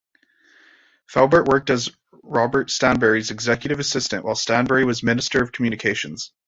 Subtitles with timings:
[1.05, 1.91] Faubert worked as
[2.23, 6.33] Robert Stanbury's executive assistant while Stanbury was Minister of Communications.